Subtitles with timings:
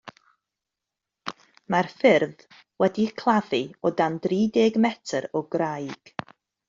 [1.73, 2.41] Mae'r ffyrdd
[2.85, 3.59] wedi'u claddu
[3.89, 6.15] o dan dri deg metr o graig.